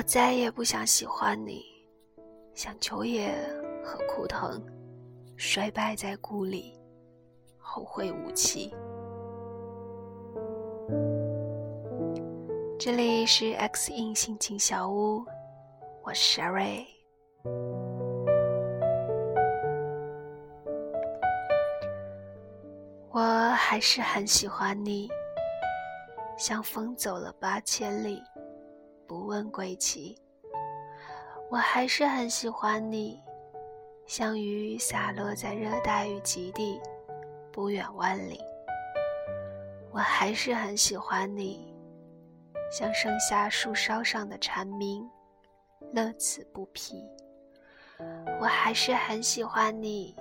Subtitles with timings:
[0.00, 1.62] 我再也不想喜欢你，
[2.54, 3.34] 像秋叶
[3.84, 4.58] 和枯藤，
[5.36, 6.72] 衰败在故里，
[7.58, 8.74] 后会无期。
[12.78, 15.22] 这里是 X 印心情小屋，
[16.02, 16.86] 我是 Sherry。
[23.10, 23.20] 我
[23.50, 25.10] 还是很喜欢你，
[26.38, 28.22] 像风走了八千里，
[29.10, 30.16] 不问归期。
[31.50, 33.20] 我还是很喜欢你，
[34.06, 36.80] 像雨洒落在热带雨极地，
[37.50, 38.40] 不远万里。
[39.90, 41.74] 我还是很喜欢你。
[42.70, 45.04] 像盛夏树梢上的蝉鸣，
[45.92, 47.04] 乐此不疲。
[48.40, 50.14] 我还是很喜欢你，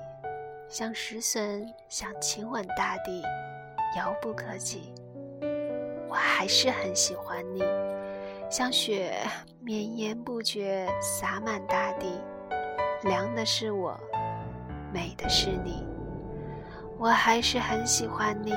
[0.68, 3.22] 像石笋想亲吻大地，
[3.96, 4.92] 遥不可及。
[6.08, 7.62] 我还是很喜欢你，
[8.50, 9.14] 像雪
[9.62, 12.20] 绵延不绝洒满大地，
[13.04, 13.96] 凉的是我，
[14.92, 15.86] 美的是你。
[16.98, 18.56] 我还是很喜欢你。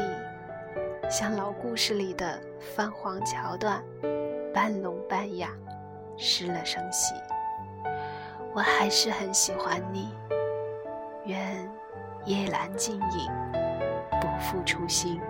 [1.10, 2.40] 像老故事里的
[2.74, 3.84] 泛黄桥段，
[4.54, 5.50] 半聋半哑，
[6.16, 7.14] 失了声息。
[8.54, 10.14] 我还是很喜欢你。
[11.26, 11.70] 愿
[12.24, 13.30] 夜阑静影，
[14.22, 15.20] 不负初心。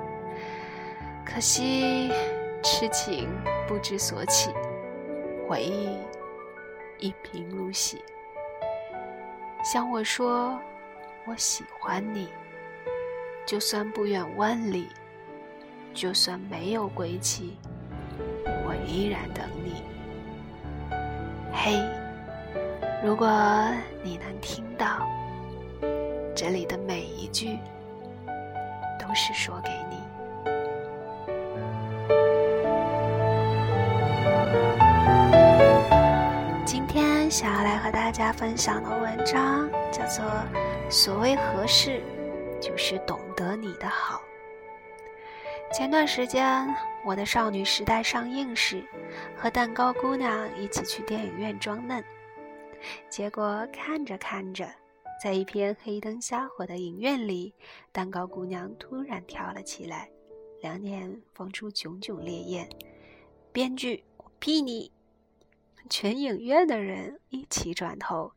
[1.27, 2.13] 可惜
[2.63, 3.29] 痴情
[3.67, 4.51] 不知所起，
[5.49, 5.99] 回忆
[6.99, 8.05] 一贫如洗。
[9.65, 10.59] 像我说，
[11.27, 12.29] 我喜欢你，
[13.45, 14.89] 就算不远万里。
[15.95, 17.59] 就算没有归期，
[18.47, 19.83] 我依然等你。
[21.53, 21.77] 嘿，
[23.05, 23.29] 如果
[24.03, 25.07] 你能听到，
[26.35, 27.59] 这里的每一句
[28.99, 30.02] 都是说给你。
[37.33, 40.22] 想要来和大家分享的文章叫做
[40.91, 42.03] 《所谓合适，
[42.60, 44.20] 就是懂得你的好》。
[45.75, 46.69] 前段时间，
[47.06, 48.84] 我的少女时代上映时，
[49.34, 52.04] 和蛋糕姑娘一起去电影院装嫩。
[53.09, 54.69] 结果看着看着，
[55.25, 57.54] 在一片黑灯瞎火的影院里，
[57.92, 60.10] 蛋糕姑娘突然跳了起来，
[60.60, 62.69] 两眼放出炯炯烈焰。
[63.53, 64.92] 编剧，我毙你！
[65.88, 68.32] 全影院的人一起转头，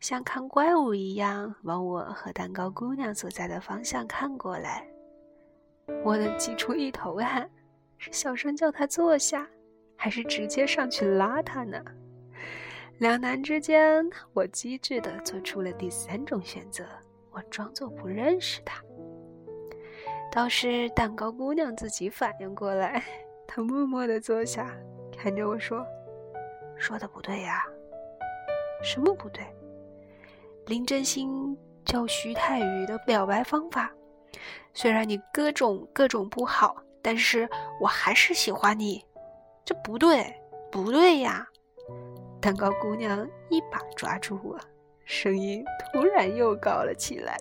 [0.00, 4.86] 像看怪物一样往我和蛋糕姑娘所在的方向看过来。
[6.04, 7.50] 我能挤出一头汗，
[7.98, 9.48] 是小声叫他坐下，
[9.96, 11.82] 还是直接上去拉他呢？
[12.98, 16.84] 两难之间，我机智地做出了第三种选择，
[17.32, 18.80] 我装作不认识他。
[20.30, 23.02] 倒是蛋糕姑娘自己反应过来，
[23.46, 24.74] 她默默地坐下，
[25.18, 25.84] 看着我说
[26.82, 27.64] ：“说的不对呀，
[28.82, 29.46] 什么不对？
[30.66, 33.88] 林真心教徐太宇的表白方法。”
[34.74, 37.48] 虽然你各种各种不好，但是
[37.80, 39.04] 我还是喜欢你，
[39.64, 40.34] 这不对，
[40.72, 41.46] 不对呀！
[42.40, 44.58] 蛋糕姑娘一把抓住我，
[45.04, 47.38] 声音突然又高了起来。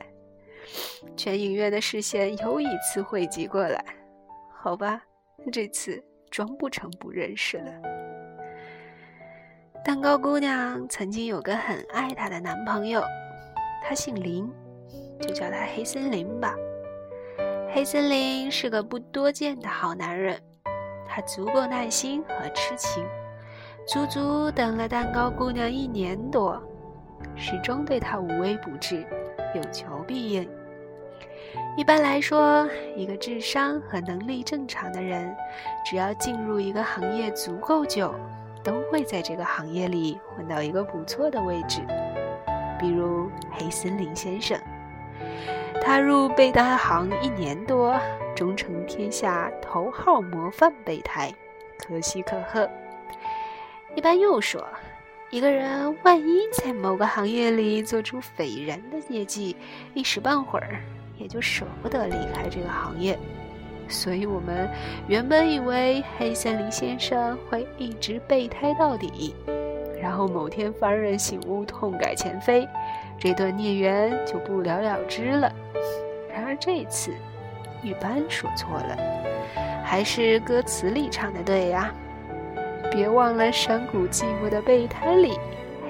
[1.17, 3.83] 全影院的视线又一次汇集过来，
[4.53, 5.01] 好吧，
[5.51, 8.10] 这次装不成不认识了。
[9.83, 13.01] 蛋糕姑娘曾经有个很爱她的男朋友，
[13.83, 14.47] 他姓林，
[15.19, 16.53] 就叫他黑森林吧。
[17.73, 20.39] 黑森林是个不多见的好男人，
[21.07, 23.03] 他足够耐心和痴情，
[23.87, 26.61] 足足等了蛋糕姑娘一年多，
[27.35, 29.03] 始终对她无微不至，
[29.55, 30.47] 有求必应。
[31.75, 35.35] 一般来说，一个智商和能力正常的人，
[35.83, 38.13] 只要进入一个行业足够久，
[38.63, 41.81] 都会在这个行业里混到一个不错的位置，
[42.79, 44.59] 比如黑森林先生。
[45.81, 47.99] 踏入备胎行一年多，
[48.35, 51.33] 终成天下头号模范备胎，
[51.79, 52.69] 可喜可贺。
[53.95, 54.63] 一般又说，
[55.31, 59.57] 一个人万一在某个行业里做出斐然的业绩，
[59.95, 60.79] 一时半会儿
[61.17, 63.17] 也就舍不得离开这个行业。
[63.91, 64.67] 所以我们
[65.07, 69.35] 原本以为黑森林先生会一直备胎到底，
[70.01, 72.67] 然后某天幡然醒悟，痛改前非。
[73.19, 75.53] 这段孽缘就不了了之了。
[76.33, 77.11] 然而这次，
[77.83, 78.97] 玉班说错了，
[79.83, 81.93] 还是歌词里唱的对呀。
[82.91, 85.37] 别忘了山谷寂寞的备胎里，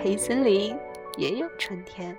[0.03, 0.75] 黑森林
[1.17, 2.15] 也有春天。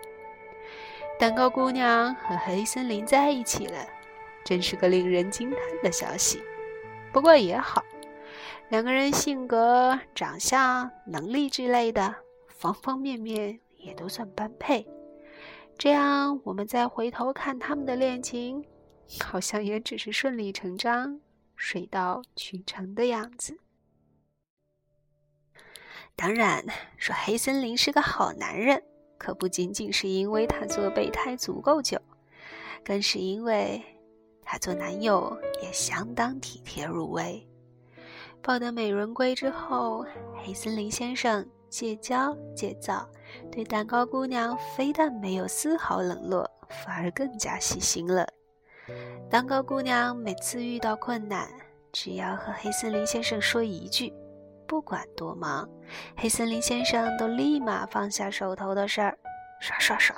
[1.19, 3.79] 蛋糕姑娘和黑森林在一起了，
[4.45, 6.43] 真是个令人惊叹的消息。
[7.13, 7.85] 不过也好，
[8.71, 12.15] 两个人性格、长相、能力之类的
[12.49, 14.87] 方方面面也都算般配。
[15.79, 18.65] 这样，我们再回头看他们的恋情，
[19.21, 21.21] 好像也只是顺理成章、
[21.57, 23.59] 水到渠成的样子。
[26.15, 26.65] 当然，
[26.97, 28.83] 说黑森林是个好男人，
[29.19, 32.01] 可不仅仅是因为他做备胎足够久，
[32.85, 33.83] 更是因为
[34.53, 37.43] 他做男友也相当体贴入微。
[38.43, 40.05] 抱得美人归之后，
[40.45, 43.09] 黑森林先生戒骄戒躁。
[43.51, 48.29] 对蛋糕姑娘非但没有丝毫冷落，反而更加细心了。
[49.31, 51.49] 蛋糕姑娘每次遇到困难，
[51.91, 54.13] 只要和黑森林先生说一句，
[54.67, 55.67] 不管多忙，
[56.15, 59.17] 黑森林先生都立马放下手头的事儿，
[59.63, 60.15] 刷刷刷，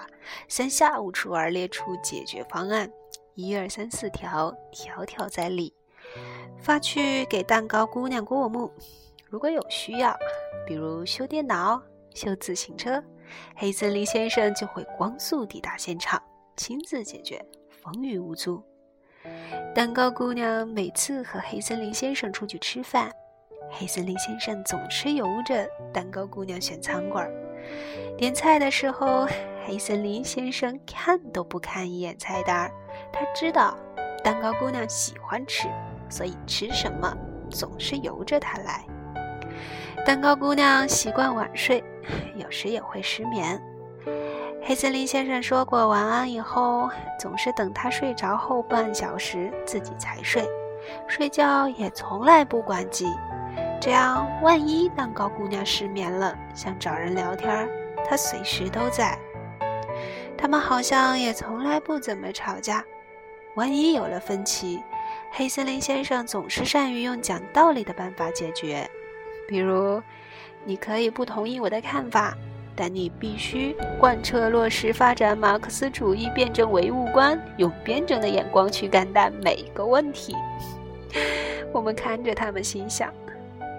[0.49, 2.91] 三下五除二列出解决方案，
[3.35, 5.73] 一二三四条，条条在理，
[6.59, 8.73] 发去给蛋糕姑娘过目。
[9.29, 10.17] 如果有需要，
[10.67, 11.83] 比如修电脑。
[12.15, 13.03] 修自行车，
[13.57, 16.23] 黑森林先生就会光速抵达现场，
[16.57, 18.63] 亲自解决，风雨无阻。
[19.75, 23.11] 蛋糕姑娘每次和黑森林先生出去吃饭，
[23.69, 27.29] 黑森林先生总是由着蛋糕姑娘选餐馆。
[28.17, 29.27] 点菜的时候，
[29.67, 32.73] 黑森林先生看都不看一眼菜单儿，
[33.15, 33.77] 他知道
[34.25, 35.69] 蛋糕姑娘喜欢吃，
[36.09, 37.17] 所以吃什么
[37.49, 38.85] 总是由着她来。
[40.05, 41.83] 蛋糕姑娘习惯晚睡，
[42.35, 43.63] 有时也会失眠。
[44.61, 46.91] 黑森林先生说过，晚安以后
[47.21, 50.45] 总是等她睡着后半小时自己才睡，
[51.07, 53.07] 睡觉也从来不关机。
[53.81, 57.69] 这样，万一蛋糕姑娘失眠了，想找人聊天，
[58.09, 59.17] 他随时都在。
[60.37, 62.85] 他们好像也从来不怎么吵架。
[63.55, 64.83] 万一有了分歧，
[65.31, 68.89] 黑森林先生总是善于用讲道理的办法解决。
[69.47, 70.03] 比如，
[70.65, 72.37] 你可以不同意我的看法，
[72.75, 80.35] 但你必须贯彻落实发展马克思主义辩证唯物观，用辩证的眼光去看待每一个问题。
[81.73, 83.13] 我们看着他们，心想：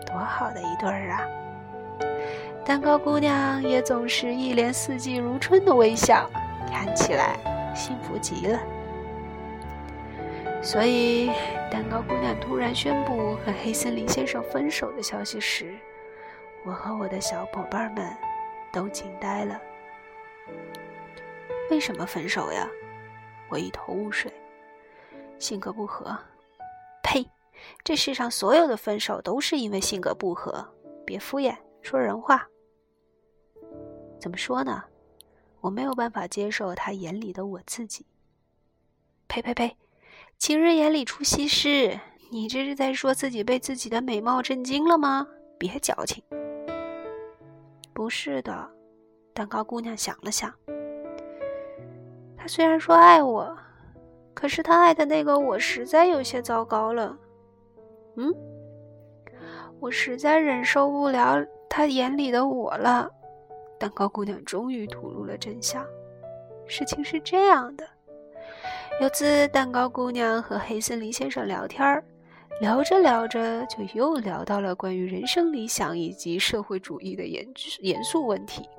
[0.06, 1.20] 多好的一对儿啊！
[2.64, 6.30] 蛋糕姑娘也总是一脸四季如春的微笑，
[6.72, 7.38] 看起来
[7.76, 8.58] 幸福极了。
[10.66, 11.28] 所以，
[11.70, 15.78] 蛋糕姑娘突然宣布和黑森林先生分手的消息时，
[16.66, 18.12] 我和我的小伙伴们
[18.74, 19.62] 都惊呆了。
[21.70, 22.68] 为什么分手呀？
[23.48, 24.34] 我一头雾水。
[25.38, 26.18] 性格不合？
[27.04, 27.24] 呸！
[27.84, 30.68] 这世上所有的分手都是因为性格不合。
[31.06, 32.44] 别敷衍，说人话。
[34.20, 34.84] 怎么说呢？
[35.62, 38.08] 我没有办法接受他眼里的我自己。
[39.28, 39.78] 呸呸呸！
[40.38, 42.00] 情人眼里出西施，
[42.30, 45.26] 你这是在说自己被自己的美貌震惊了吗？
[45.58, 46.24] 别矫情。
[47.94, 48.70] 不是的，
[49.34, 50.54] 蛋糕姑娘想了想，
[52.38, 53.58] 他虽然说爱我，
[54.34, 57.18] 可是他爱的那个我实在有些糟糕了。
[58.18, 58.32] 嗯，
[59.80, 63.10] 我实在忍受不了他眼里的我了。
[63.80, 65.84] 蛋糕姑娘终于吐露了真相，
[66.68, 67.88] 事情是这样的。
[69.02, 72.02] 有次，蛋糕姑娘和黑森林先生聊天儿，
[72.62, 77.46] 聊着聊着就又聊到了关于人生理想以及社会主义的严
[77.82, 78.70] 严肃问题。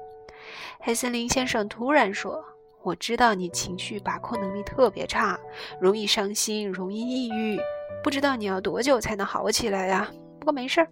[0.81, 2.43] 黑森林先生突然说
[2.83, 5.39] ：“我知道你情绪把控能力特别差，
[5.79, 7.61] 容易伤心，容易抑郁，
[8.03, 10.11] 不知道你要多久才能好起来呀？
[10.41, 10.89] 不过没事儿，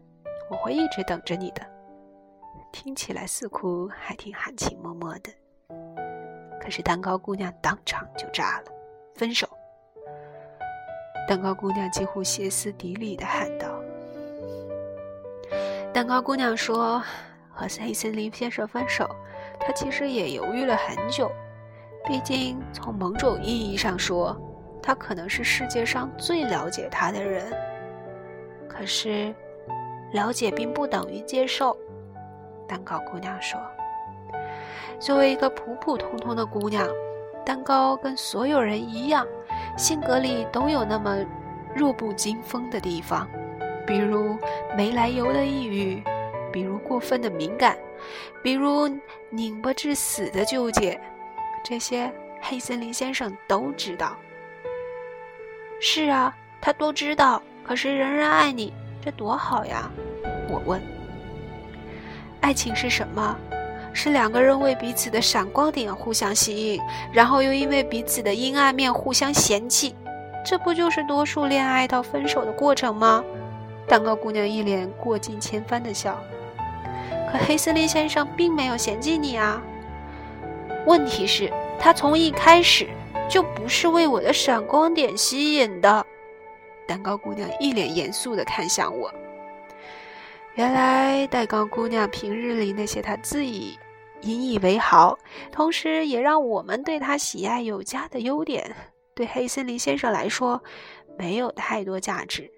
[0.50, 1.62] 我会一直等着你的。”
[2.71, 5.31] 听起来似乎还挺含情脉脉的，
[6.61, 8.74] 可是蛋糕姑娘当场就炸了。
[9.14, 9.49] 分手！
[11.28, 13.68] 蛋糕姑娘几乎歇斯底里的喊道。
[15.92, 16.99] 蛋糕姑娘说
[17.49, 19.09] ：“和黑森林先生分手，
[19.61, 21.30] 她其实也犹豫了很久。
[22.04, 24.37] 毕竟从某种意义上说，
[24.83, 27.47] 他可能是世界上最了解他的人。
[28.68, 29.33] 可是，
[30.12, 31.76] 了解并不等于接受。”
[32.66, 33.61] 蛋糕姑娘说
[34.99, 36.85] ：“作为一个普普通通的姑娘。”
[37.44, 39.26] 蛋糕跟所有人一样，
[39.76, 41.24] 性格里都有那么
[41.74, 43.28] 弱不禁风的地方，
[43.86, 44.38] 比如
[44.76, 46.02] 没来由的抑郁，
[46.52, 47.76] 比如过分的敏感，
[48.42, 48.88] 比如
[49.30, 51.00] 拧巴至死的纠结，
[51.62, 52.10] 这些
[52.40, 54.16] 黑森林先生都知道。
[55.80, 58.72] 是啊，他都知道，可是仍然爱你，
[59.04, 59.90] 这多好呀！
[60.48, 60.80] 我问。
[62.40, 63.36] 爱情是什么？
[63.94, 66.80] 是两个人为彼此的闪光点互相吸引，
[67.12, 69.94] 然后又因为彼此的阴暗面互相嫌弃，
[70.44, 73.24] 这不就是多数恋爱到分手的过程吗？
[73.86, 76.20] 蛋糕姑娘一脸过尽千帆的笑。
[77.30, 79.62] 可黑森林先生并没有嫌弃你啊。
[80.86, 82.88] 问题是，他从一开始
[83.28, 86.04] 就不是为我的闪光点吸引的。
[86.86, 89.12] 蛋糕姑娘一脸严肃地看向我。
[90.54, 93.78] 原来，蛋糕姑娘平日里那些她自以
[94.23, 95.18] 引以为豪，
[95.52, 98.75] 同时也让我们对他喜爱有加的优点，
[99.14, 100.62] 对黑森林先生来说
[101.18, 102.50] 没有太多价值。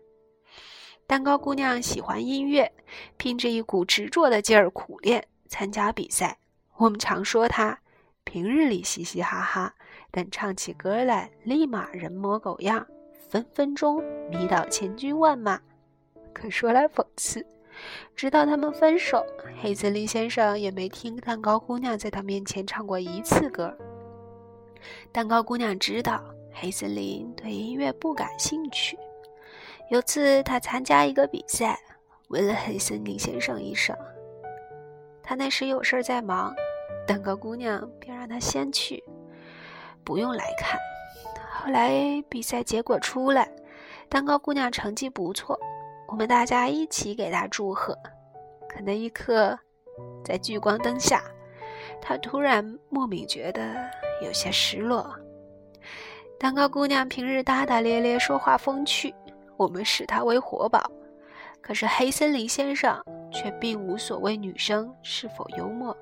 [1.06, 2.72] 蛋糕姑娘喜欢音乐，
[3.16, 6.38] 凭着一股执着的劲儿苦练参加比赛。
[6.76, 7.78] 我们常说她
[8.25, 9.75] 平日里嘻嘻哈哈，
[10.10, 12.86] 但唱起歌来立马人模狗样，
[13.28, 15.60] 分分钟迷倒千军万马。
[16.32, 17.44] 可说来讽刺。
[18.16, 19.25] 直到他们分手，
[19.61, 23.76] 黑森林先生也没听蛋糕姑娘在他面前唱过一次歌。
[25.12, 28.99] 蛋糕姑娘知道黑森林对音乐不感兴趣。
[29.90, 31.78] 有次他参加一个比赛，
[32.28, 33.94] 问了黑森林先生一声。
[35.23, 36.54] 他那时有事在忙，
[37.06, 39.04] 蛋糕姑娘便让他先去，
[40.02, 40.80] 不用来看。
[41.50, 41.92] 后来
[42.30, 43.46] 比赛结果出来，
[44.08, 45.61] 蛋糕姑娘成绩不错。
[46.08, 47.92] 我们大家一起给他祝贺，
[48.68, 49.58] 可那一刻，
[50.25, 51.22] 在聚光灯下，
[52.00, 53.75] 他突然莫名觉得
[54.22, 55.14] 有些失落。
[56.38, 59.14] 蛋糕姑娘平日大大咧咧，说话风趣，
[59.56, 60.90] 我们视她为活宝。
[61.60, 65.96] 可是黑森林先生却并无所谓女生是否幽默。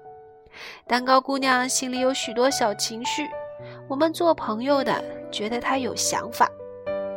[0.86, 3.26] 蛋糕姑娘心里有许多小情绪，
[3.88, 6.50] 我们做朋友的觉得她有想法，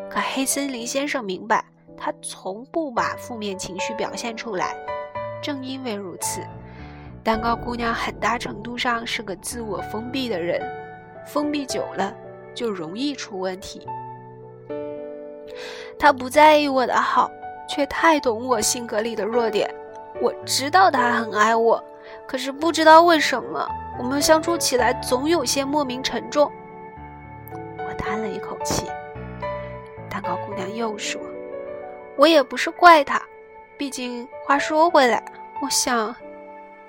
[0.09, 1.65] 可黑森林先生明白。
[1.97, 4.75] 他从不把负面情绪表现出来，
[5.41, 6.41] 正因为如此，
[7.23, 10.61] 蛋糕姑娘很大程度上是个自我封闭的人，
[11.25, 12.13] 封闭久了
[12.53, 13.85] 就容易出问题。
[15.99, 17.29] 他不在意我的好，
[17.67, 19.67] 却太懂我性格里的弱点。
[20.21, 21.83] 我知道他很爱我，
[22.27, 26.51] 可是不知道为什么，我们相处起来总有些莫名沉重。
[27.79, 28.85] 我叹了一口气，
[30.09, 31.19] 蛋糕姑娘又说。
[32.17, 33.21] 我也不是怪他，
[33.77, 35.23] 毕竟话说回来，
[35.61, 36.15] 我想，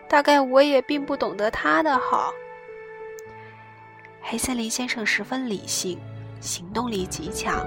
[0.08, 2.32] 大概我也并不懂得他的好。
[4.22, 5.98] 黑森林先生十分理性，
[6.40, 7.66] 行动力极强，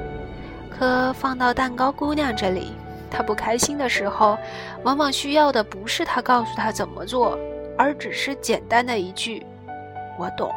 [0.69, 2.73] 可放到蛋糕姑娘这里，
[3.11, 4.37] 她不开心的时候，
[4.83, 7.37] 往往需要的不是他告诉她怎么做，
[7.77, 9.45] 而只是简单的一句
[10.17, 10.51] “我懂”。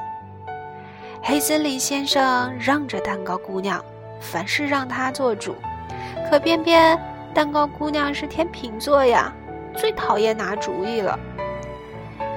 [1.23, 3.85] 黑森林先生让着蛋糕姑娘，
[4.21, 5.55] 凡事让她做主。
[6.31, 6.99] 可偏偏
[7.33, 9.33] 蛋糕姑娘是天秤座呀，
[9.77, 11.19] 最讨厌拿主意了。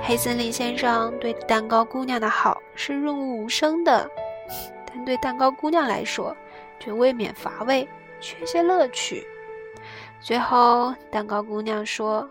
[0.04, 4.10] 黑森林先生对蛋糕姑娘的好是润物无声的，
[4.86, 6.36] 但对蛋糕姑娘来说
[6.80, 7.88] 却未免乏味，
[8.20, 9.26] 缺些乐趣。
[10.20, 12.28] 最后，蛋糕姑娘说：“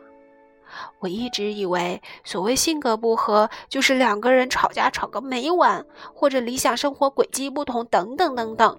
[0.99, 8.79] 我一直以为，所谓性格不合，就是两个人吵架吵个没完，或者理想生活轨迹不同，等等等等。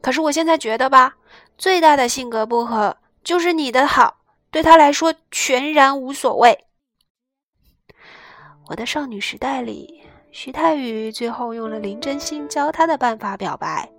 [0.00, 1.16] 可是我现在觉得吧。”
[1.58, 6.66] 最大的性格不合就是你的好对他来说全然无所谓。
[8.68, 13.90] 我的少女时代里，徐太宇最后用了林真心教他的办法表白。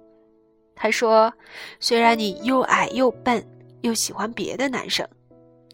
[0.73, 1.33] 他说
[1.81, 3.45] ：“虽然你又矮又笨，
[3.81, 5.05] 又喜欢别的男生，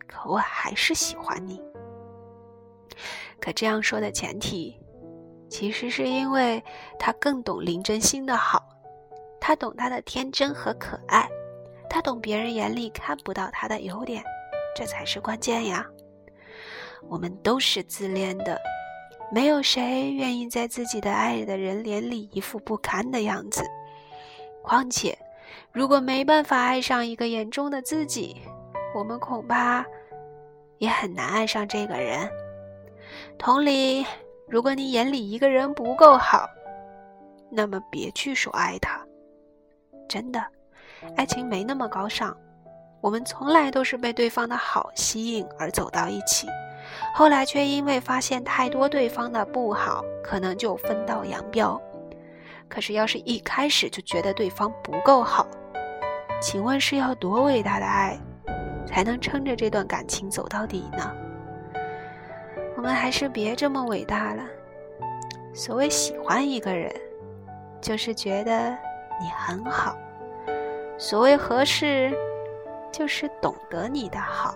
[0.08, 1.62] 可我还是喜欢你。”
[3.40, 4.76] 可这样说的前提，
[5.50, 6.64] 其实是因为
[6.98, 8.68] 他更懂林真心的好，
[9.48, 11.30] 他懂他的天真和可爱。
[11.88, 14.24] 他懂别人眼里看不到他的优点，
[14.76, 15.86] 这才是关键呀。
[17.08, 18.60] 我们都是自恋的，
[19.32, 23.62] 没有谁愿意在自己的爱的人眼里一副不堪的样子。
[24.64, 25.16] 况且，
[25.72, 28.42] 如果没办法爱上一个眼中的自己，
[28.96, 29.86] 我们恐怕
[30.80, 32.28] 也很难爱上这个人。
[33.38, 34.04] 同理，
[34.48, 36.50] 如果你眼里一个人不够好，
[37.52, 39.06] 那么别去说爱他，
[40.08, 40.44] 真的。
[41.16, 42.36] 爱情没那么高尚，
[43.02, 46.48] 我们从来都是被对方的好吸引而走到一起，
[47.14, 51.80] 后来却因为发现太多对方的不好，可能就分道扬镳。
[52.68, 55.46] 可是要是一开始就觉得对方不够好，
[56.42, 58.18] 请问是要多伟大的爱，
[58.88, 61.12] 才能撑着这段感情走到底呢？
[62.76, 64.44] 我们还是别这么伟大了。
[65.54, 66.92] 所谓喜欢一个人，
[67.80, 68.76] 就是觉得
[69.20, 69.98] 你很好。
[70.98, 72.18] 所谓合适，
[72.92, 74.56] 就是懂得你的好。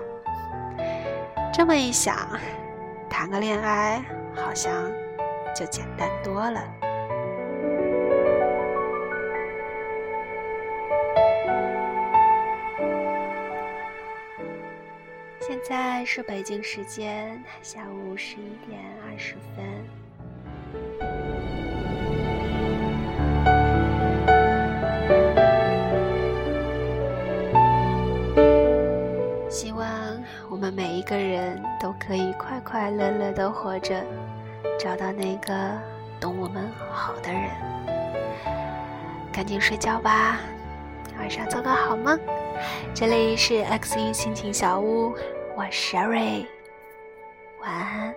[1.52, 2.16] 这么一想，
[3.10, 4.90] 谈个恋爱好像
[5.56, 6.64] 就简单多了。
[15.42, 19.99] 现在是北京时间下午十一点二十分。
[30.80, 34.02] 每一个人都可以快快乐乐的活着，
[34.80, 35.54] 找到那个
[36.22, 37.50] 懂我们好的人。
[39.30, 40.40] 赶紧睡觉吧，
[41.18, 42.18] 晚上做个好梦。
[42.94, 45.14] 这里是 X 一心情小屋，
[45.54, 46.46] 我是 Sherry，
[47.62, 48.16] 晚安。